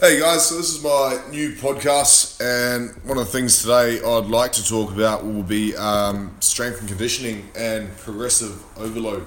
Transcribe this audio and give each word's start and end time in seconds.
Hey 0.00 0.18
guys, 0.18 0.46
so 0.46 0.56
this 0.56 0.74
is 0.74 0.82
my 0.82 1.20
new 1.30 1.52
podcast, 1.52 2.40
and 2.40 2.96
one 3.04 3.18
of 3.18 3.26
the 3.26 3.30
things 3.30 3.60
today 3.60 4.00
I'd 4.02 4.28
like 4.28 4.50
to 4.52 4.66
talk 4.66 4.90
about 4.90 5.26
will 5.26 5.42
be 5.42 5.76
um, 5.76 6.34
strength 6.40 6.80
and 6.80 6.88
conditioning 6.88 7.50
and 7.54 7.94
progressive 7.98 8.64
overload. 8.78 9.26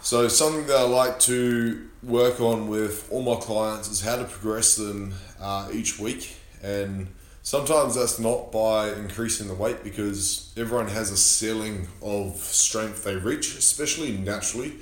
So, 0.00 0.26
something 0.26 0.66
that 0.66 0.76
I 0.76 0.82
like 0.82 1.20
to 1.20 1.88
work 2.02 2.40
on 2.40 2.66
with 2.66 3.06
all 3.12 3.22
my 3.22 3.40
clients 3.40 3.88
is 3.90 4.00
how 4.00 4.16
to 4.16 4.24
progress 4.24 4.74
them 4.74 5.14
uh, 5.40 5.68
each 5.72 6.00
week, 6.00 6.34
and 6.64 7.06
sometimes 7.44 7.94
that's 7.94 8.18
not 8.18 8.50
by 8.50 8.92
increasing 8.94 9.46
the 9.46 9.54
weight 9.54 9.84
because 9.84 10.52
everyone 10.56 10.88
has 10.88 11.12
a 11.12 11.16
ceiling 11.16 11.86
of 12.02 12.38
strength 12.38 13.04
they 13.04 13.14
reach, 13.14 13.56
especially 13.56 14.16
naturally 14.16 14.72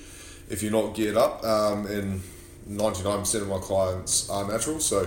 if 0.48 0.62
you're 0.62 0.72
not 0.72 0.94
geared 0.94 1.18
up. 1.18 1.44
Um, 1.44 1.84
and 1.88 2.22
99% 2.68 3.42
of 3.42 3.48
my 3.48 3.58
clients 3.58 4.28
are 4.30 4.46
natural. 4.46 4.80
So 4.80 5.06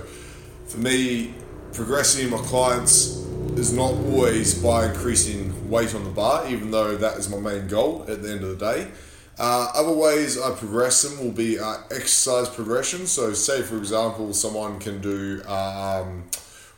for 0.67 0.77
me, 0.77 1.33
progressing 1.71 2.29
my 2.29 2.37
clients 2.37 3.23
is 3.57 3.73
not 3.73 3.91
always 3.91 4.61
by 4.61 4.87
increasing 4.87 5.69
weight 5.69 5.93
on 5.93 6.03
the 6.03 6.09
bar, 6.09 6.47
even 6.47 6.71
though 6.71 6.95
that 6.97 7.17
is 7.17 7.29
my 7.29 7.39
main 7.39 7.67
goal 7.67 8.05
at 8.07 8.21
the 8.21 8.31
end 8.31 8.43
of 8.43 8.57
the 8.57 8.73
day. 8.73 8.91
Uh, 9.39 9.71
other 9.73 9.91
ways 9.91 10.39
I 10.39 10.51
progress 10.51 11.01
them 11.01 11.23
will 11.23 11.31
be 11.31 11.57
uh, 11.57 11.77
exercise 11.89 12.49
progression. 12.49 13.07
So, 13.07 13.33
say 13.33 13.61
for 13.63 13.77
example, 13.77 14.33
someone 14.33 14.79
can 14.79 15.01
do, 15.01 15.41
um, 15.47 16.25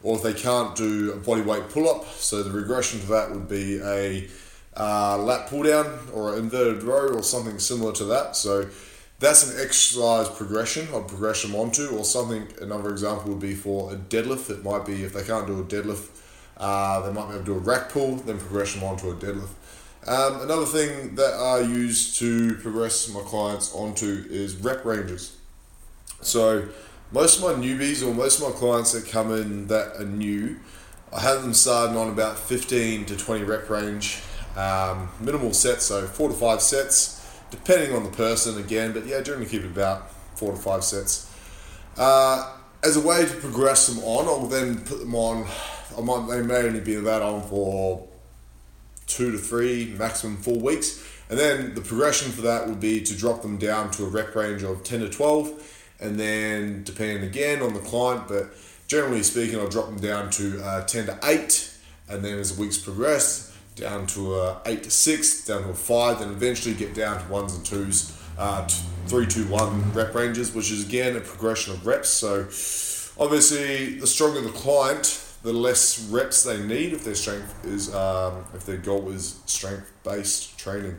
or 0.03 0.15
if 0.15 0.23
they 0.23 0.33
can't 0.33 0.75
do 0.75 1.11
a 1.11 1.17
body 1.17 1.41
weight 1.41 1.69
pull 1.69 1.89
up, 1.89 2.05
so 2.13 2.43
the 2.43 2.51
regression 2.51 3.01
to 3.01 3.07
that 3.07 3.31
would 3.31 3.49
be 3.49 3.79
a 3.81 4.29
uh, 4.77 5.17
lat 5.17 5.47
pull 5.47 5.63
down 5.63 5.99
or 6.13 6.33
an 6.33 6.39
inverted 6.39 6.83
row 6.83 7.09
or 7.09 7.23
something 7.23 7.59
similar 7.59 7.91
to 7.93 8.05
that. 8.05 8.37
So, 8.37 8.69
that's 9.19 9.49
an 9.49 9.61
exercise 9.61 10.27
progression 10.29 10.87
I'd 10.93 11.07
progress 11.07 11.45
onto, 11.45 11.87
or 11.97 12.03
something. 12.03 12.47
Another 12.61 12.89
example 12.91 13.31
would 13.31 13.39
be 13.39 13.55
for 13.55 13.93
a 13.93 13.95
deadlift. 13.95 14.49
It 14.49 14.63
might 14.63 14.85
be 14.85 15.03
if 15.03 15.13
they 15.13 15.23
can't 15.23 15.47
do 15.47 15.59
a 15.59 15.63
deadlift, 15.63 16.09
uh, 16.57 17.01
they 17.05 17.13
might 17.13 17.27
be 17.27 17.35
able 17.35 17.39
to 17.39 17.45
do 17.45 17.55
a 17.55 17.59
rack 17.59 17.89
pull, 17.89 18.17
then 18.17 18.37
progress 18.37 18.73
them 18.73 18.83
onto 18.83 19.09
a 19.09 19.15
deadlift. 19.15 19.53
Um, 20.07 20.41
another 20.41 20.65
thing 20.65 21.15
that 21.15 21.33
I 21.33 21.61
use 21.61 22.17
to 22.19 22.55
progress 22.55 23.09
my 23.09 23.21
clients 23.21 23.73
onto 23.73 24.25
is 24.29 24.55
rep 24.57 24.85
ranges. 24.85 25.37
So, 26.21 26.67
most 27.11 27.37
of 27.37 27.43
my 27.43 27.53
newbies 27.63 28.05
or 28.05 28.13
most 28.13 28.41
of 28.41 28.49
my 28.49 28.59
clients 28.59 28.91
that 28.91 29.07
come 29.07 29.33
in 29.33 29.67
that 29.67 29.95
are 29.99 30.05
new, 30.05 30.57
I 31.13 31.21
have 31.21 31.41
them 31.41 31.53
starting 31.53 31.95
on 31.95 32.09
about 32.09 32.37
15 32.37 33.05
to 33.05 33.17
20 33.17 33.43
rep 33.45 33.69
range, 33.69 34.21
um, 34.57 35.09
minimal 35.19 35.53
sets, 35.53 35.85
so 35.85 36.05
four 36.05 36.29
to 36.29 36.35
five 36.35 36.61
sets 36.61 37.24
depending 37.51 37.95
on 37.95 38.03
the 38.03 38.11
person 38.11 38.57
again, 38.57 38.91
but 38.91 39.05
yeah, 39.05 39.21
generally 39.21 39.45
keep 39.45 39.63
it 39.63 39.67
about 39.67 40.11
four 40.37 40.51
to 40.51 40.57
five 40.57 40.83
sets. 40.83 41.31
Uh, 41.97 42.57
as 42.83 42.97
a 42.97 43.01
way 43.01 43.25
to 43.25 43.33
progress 43.35 43.87
them 43.87 44.03
on, 44.03 44.25
I'll 44.25 44.47
then 44.47 44.79
put 44.79 44.99
them 44.99 45.15
on. 45.15 45.47
I 45.97 46.01
might 46.01 46.27
they 46.29 46.41
may 46.41 46.57
only 46.57 46.81
be 46.81 46.95
that 46.95 47.21
on 47.21 47.41
for 47.43 48.07
two 49.07 49.31
to 49.31 49.37
three, 49.37 49.95
maximum 49.97 50.37
four 50.37 50.59
weeks, 50.59 51.03
and 51.29 51.39
then 51.39 51.73
the 51.73 51.81
progression 51.81 52.31
for 52.31 52.41
that 52.41 52.67
would 52.67 52.79
be 52.79 53.01
to 53.01 53.15
drop 53.15 53.41
them 53.41 53.57
down 53.57 53.91
to 53.91 54.05
a 54.05 54.09
rep 54.09 54.35
range 54.35 54.63
of 54.63 54.83
ten 54.83 54.99
to 54.99 55.09
twelve, 55.09 55.49
and 55.99 56.19
then 56.19 56.83
depending 56.83 57.23
again 57.23 57.61
on 57.61 57.73
the 57.73 57.79
client, 57.79 58.27
but 58.27 58.53
generally 58.87 59.23
speaking, 59.23 59.59
I'll 59.59 59.69
drop 59.69 59.85
them 59.85 59.99
down 59.99 60.29
to 60.31 60.61
uh, 60.63 60.85
ten 60.85 61.05
to 61.05 61.17
eight, 61.23 61.73
and 62.09 62.23
then 62.23 62.37
as 62.37 62.55
the 62.55 62.61
weeks 62.61 62.77
progress, 62.77 63.54
down 63.75 64.07
to 64.07 64.35
a 64.35 64.61
eight 64.65 64.83
to 64.83 64.91
six, 64.91 65.45
down 65.45 65.63
to 65.63 65.69
a 65.69 65.73
five, 65.73 66.19
then 66.19 66.29
eventually 66.29 66.73
get 66.73 66.93
down 66.93 67.23
to 67.23 67.31
ones 67.31 67.55
and 67.55 67.65
twos, 67.65 68.17
uh, 68.37 68.67
three, 69.07 69.27
two, 69.27 69.45
one 69.47 69.91
rep 69.91 70.13
ranges, 70.15 70.53
which 70.53 70.71
is 70.71 70.85
again 70.85 71.15
a 71.15 71.19
progression 71.19 71.73
of 71.73 71.85
reps. 71.85 72.09
So 72.09 72.41
obviously, 73.23 73.99
the 73.99 74.07
stronger 74.07 74.41
the 74.41 74.49
client, 74.49 75.21
the 75.43 75.53
less 75.53 76.09
reps 76.09 76.43
they 76.43 76.65
need 76.65 76.93
if 76.93 77.03
their 77.03 77.15
strength 77.15 77.65
is 77.65 77.93
um, 77.93 78.45
if 78.53 78.65
their 78.65 78.77
goal 78.77 79.09
is 79.09 79.39
strength 79.45 79.91
based 80.03 80.57
training. 80.57 80.97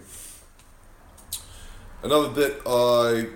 Another 2.02 2.28
bit 2.28 2.60
I 2.66 3.28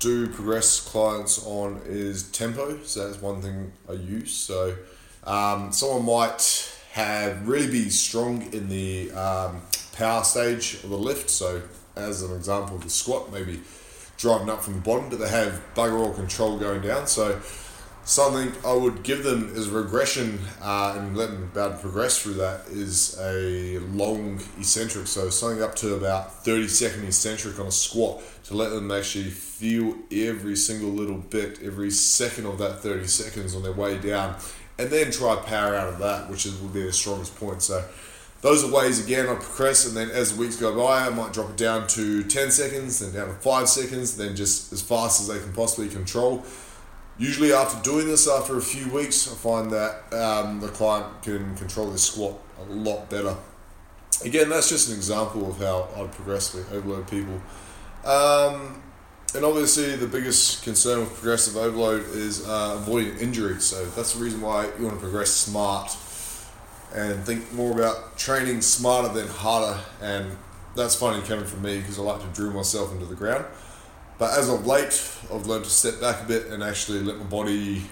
do 0.00 0.26
progress 0.28 0.80
clients 0.80 1.46
on 1.46 1.80
is 1.86 2.30
tempo. 2.30 2.82
So 2.82 3.08
that's 3.08 3.22
one 3.22 3.40
thing 3.40 3.72
I 3.88 3.92
use. 3.92 4.34
So 4.34 4.76
um, 5.24 5.72
someone 5.72 6.04
might 6.04 6.73
have 6.94 7.48
really 7.48 7.66
be 7.66 7.90
strong 7.90 8.40
in 8.52 8.68
the 8.68 9.10
um, 9.10 9.60
power 9.94 10.22
stage 10.22 10.74
of 10.84 10.90
the 10.90 10.96
lift. 10.96 11.28
So, 11.28 11.60
as 11.96 12.22
an 12.22 12.34
example, 12.36 12.78
the 12.78 12.88
squat, 12.88 13.32
maybe 13.32 13.60
driving 14.16 14.48
up 14.48 14.62
from 14.62 14.74
the 14.74 14.80
bottom, 14.80 15.10
but 15.10 15.18
they 15.18 15.28
have 15.28 15.60
bugger 15.74 15.98
all 15.98 16.14
control 16.14 16.56
going 16.56 16.82
down. 16.82 17.08
So, 17.08 17.40
something 18.04 18.52
I 18.64 18.74
would 18.74 19.02
give 19.02 19.24
them 19.24 19.52
as 19.56 19.68
regression 19.70 20.38
uh, 20.62 20.94
and 20.96 21.16
let 21.16 21.30
them 21.30 21.50
about 21.52 21.80
progress 21.80 22.22
through 22.22 22.34
that 22.34 22.66
is 22.68 23.18
a 23.20 23.78
long 23.78 24.40
eccentric. 24.56 25.08
So, 25.08 25.30
something 25.30 25.64
up 25.64 25.74
to 25.76 25.94
about 25.94 26.44
30 26.44 26.68
second 26.68 27.06
eccentric 27.06 27.58
on 27.58 27.66
a 27.66 27.72
squat 27.72 28.22
to 28.44 28.54
let 28.54 28.70
them 28.70 28.92
actually 28.92 29.30
feel 29.30 29.96
every 30.12 30.54
single 30.54 30.90
little 30.90 31.18
bit, 31.18 31.58
every 31.60 31.90
second 31.90 32.46
of 32.46 32.58
that 32.58 32.78
30 32.78 33.08
seconds 33.08 33.56
on 33.56 33.64
their 33.64 33.72
way 33.72 33.98
down 33.98 34.36
and 34.78 34.90
then 34.90 35.10
try 35.10 35.36
power 35.36 35.74
out 35.74 35.88
of 35.88 35.98
that, 36.00 36.28
which 36.30 36.46
is, 36.46 36.60
would 36.60 36.72
be 36.72 36.82
the 36.82 36.92
strongest 36.92 37.36
point. 37.36 37.62
So 37.62 37.84
those 38.40 38.62
are 38.62 38.70
ways 38.70 39.04
again 39.04 39.28
I 39.28 39.36
progress, 39.36 39.86
and 39.86 39.96
then 39.96 40.10
as 40.10 40.34
the 40.34 40.40
weeks 40.40 40.56
go 40.56 40.76
by, 40.76 41.06
I 41.06 41.10
might 41.10 41.32
drop 41.32 41.50
it 41.50 41.56
down 41.56 41.86
to 41.88 42.22
10 42.24 42.50
seconds, 42.50 42.98
then 42.98 43.14
down 43.14 43.28
to 43.28 43.40
5 43.40 43.68
seconds, 43.68 44.16
then 44.16 44.36
just 44.36 44.72
as 44.72 44.82
fast 44.82 45.20
as 45.20 45.28
they 45.28 45.38
can 45.38 45.52
possibly 45.52 45.88
control. 45.88 46.44
Usually, 47.16 47.52
after 47.52 47.80
doing 47.82 48.06
this, 48.08 48.28
after 48.28 48.58
a 48.58 48.60
few 48.60 48.90
weeks, 48.90 49.32
I 49.32 49.36
find 49.36 49.70
that 49.70 50.12
um, 50.12 50.60
the 50.60 50.68
client 50.68 51.22
can 51.22 51.54
control 51.56 51.86
their 51.86 51.96
squat 51.96 52.34
a 52.60 52.72
lot 52.72 53.08
better. 53.08 53.36
Again, 54.24 54.48
that's 54.48 54.68
just 54.68 54.90
an 54.90 54.96
example 54.96 55.48
of 55.48 55.58
how 55.58 55.88
I'd 55.96 56.12
progressively 56.12 56.76
overload 56.76 57.08
people. 57.08 57.40
Um, 58.04 58.82
and 59.34 59.44
obviously, 59.44 59.96
the 59.96 60.06
biggest 60.06 60.62
concern 60.62 61.00
with 61.00 61.12
progressive 61.14 61.56
overload 61.56 62.02
is 62.14 62.46
uh, 62.46 62.76
avoiding 62.78 63.18
injury. 63.18 63.60
So 63.60 63.84
that's 63.86 64.14
the 64.14 64.22
reason 64.22 64.40
why 64.40 64.68
you 64.78 64.84
want 64.84 64.96
to 64.96 65.00
progress 65.00 65.30
smart 65.30 65.96
and 66.94 67.24
think 67.24 67.52
more 67.52 67.72
about 67.72 68.16
training 68.16 68.60
smarter 68.60 69.12
than 69.12 69.26
harder. 69.26 69.80
And 70.00 70.36
that's 70.76 70.94
funny 70.94 71.20
coming 71.22 71.46
from 71.46 71.62
me 71.62 71.78
because 71.78 71.98
I 71.98 72.02
like 72.02 72.20
to 72.20 72.28
drill 72.28 72.52
myself 72.52 72.92
into 72.92 73.06
the 73.06 73.16
ground. 73.16 73.44
But 74.18 74.38
as 74.38 74.48
of 74.48 74.66
late, 74.66 75.02
I've 75.32 75.46
learned 75.46 75.64
to 75.64 75.70
step 75.70 76.00
back 76.00 76.22
a 76.22 76.26
bit 76.26 76.46
and 76.46 76.62
actually 76.62 77.00
let 77.00 77.18
my 77.18 77.24
body 77.24 77.82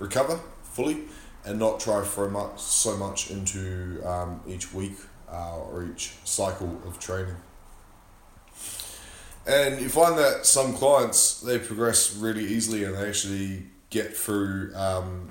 recover 0.00 0.40
fully 0.64 1.02
and 1.44 1.58
not 1.58 1.78
try 1.78 2.02
throw 2.02 2.28
much, 2.28 2.58
so 2.60 2.96
much 2.96 3.30
into 3.30 4.02
um, 4.04 4.40
each 4.48 4.74
week 4.74 4.96
uh, 5.30 5.58
or 5.58 5.84
each 5.84 6.14
cycle 6.24 6.80
of 6.84 6.98
training. 6.98 7.36
And 9.50 9.80
you 9.80 9.88
find 9.88 10.16
that 10.16 10.46
some 10.46 10.74
clients 10.74 11.40
they 11.40 11.58
progress 11.58 12.14
really 12.14 12.44
easily 12.44 12.84
and 12.84 12.94
they 12.94 13.08
actually 13.08 13.64
get 13.90 14.16
through. 14.16 14.72
Um, 14.76 15.28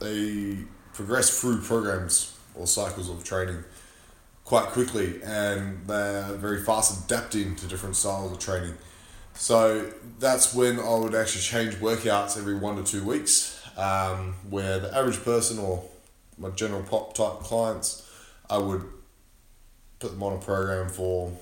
they 0.00 0.58
progress 0.92 1.40
through 1.40 1.62
programs 1.62 2.36
or 2.54 2.66
cycles 2.66 3.08
of 3.08 3.24
training 3.24 3.64
quite 4.44 4.66
quickly, 4.66 5.22
and 5.24 5.86
they're 5.86 6.34
very 6.34 6.62
fast 6.62 7.04
adapting 7.04 7.56
to 7.56 7.66
different 7.66 7.96
styles 7.96 8.32
of 8.32 8.38
training. 8.38 8.74
So 9.32 9.90
that's 10.18 10.54
when 10.54 10.78
I 10.78 10.94
would 10.94 11.14
actually 11.14 11.40
change 11.40 11.76
workouts 11.76 12.36
every 12.36 12.58
one 12.58 12.76
to 12.76 12.82
two 12.82 13.02
weeks, 13.02 13.62
um, 13.78 14.34
where 14.50 14.78
the 14.78 14.94
average 14.94 15.24
person 15.24 15.58
or 15.58 15.84
my 16.36 16.50
general 16.50 16.82
pop 16.82 17.14
type 17.14 17.40
clients, 17.40 18.06
I 18.50 18.58
would 18.58 18.84
put 20.00 20.10
them 20.10 20.22
on 20.22 20.34
a 20.34 20.38
program 20.38 20.90
for 20.90 21.32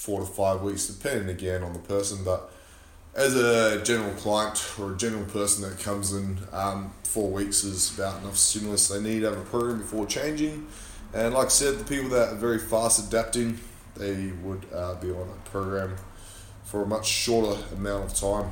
four 0.00 0.20
to 0.20 0.26
five 0.26 0.62
weeks, 0.62 0.86
depending 0.86 1.28
again 1.28 1.62
on 1.62 1.74
the 1.74 1.78
person. 1.78 2.24
But 2.24 2.50
as 3.14 3.36
a 3.36 3.82
general 3.84 4.14
client 4.14 4.66
or 4.78 4.94
a 4.94 4.96
general 4.96 5.26
person 5.26 5.68
that 5.68 5.78
comes 5.78 6.14
in, 6.14 6.38
um, 6.52 6.94
four 7.02 7.28
weeks 7.28 7.64
is 7.64 7.98
about 7.98 8.22
enough 8.22 8.38
stimulus 8.38 8.88
they 8.88 9.00
need 9.00 9.20
to 9.20 9.26
have 9.26 9.38
a 9.38 9.44
program 9.44 9.78
before 9.78 10.06
changing. 10.06 10.66
And 11.12 11.34
like 11.34 11.46
I 11.46 11.50
said, 11.50 11.78
the 11.78 11.84
people 11.84 12.08
that 12.10 12.32
are 12.32 12.36
very 12.36 12.58
fast 12.58 13.06
adapting, 13.08 13.58
they 13.94 14.32
would 14.42 14.64
uh, 14.72 14.94
be 14.94 15.10
on 15.10 15.28
a 15.28 15.50
program 15.50 15.96
for 16.64 16.82
a 16.82 16.86
much 16.86 17.06
shorter 17.06 17.60
amount 17.74 18.10
of 18.10 18.14
time. 18.14 18.50